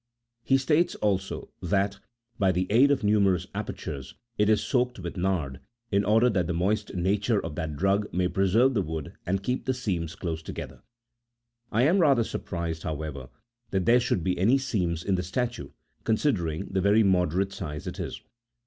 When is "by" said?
2.39-2.51